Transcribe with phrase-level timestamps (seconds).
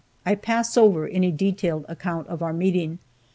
[0.25, 2.97] I pass over any detailed account of our meeting.